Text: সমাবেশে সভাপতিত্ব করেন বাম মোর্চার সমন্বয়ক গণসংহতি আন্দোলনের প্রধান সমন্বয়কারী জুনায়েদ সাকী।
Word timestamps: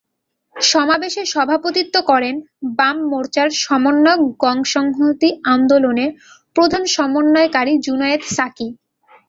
সমাবেশে 0.55 1.23
সভাপতিত্ব 1.33 1.95
করেন 2.01 2.35
বাম 2.77 2.97
মোর্চার 3.09 3.49
সমন্বয়ক 3.63 4.21
গণসংহতি 4.43 5.29
আন্দোলনের 5.53 6.11
প্রধান 6.55 6.83
সমন্বয়কারী 6.95 7.73
জুনায়েদ 7.85 8.21
সাকী। 8.35 8.67